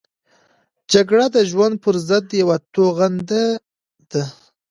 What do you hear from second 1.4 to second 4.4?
ژوند پرضد یوه توغنده ده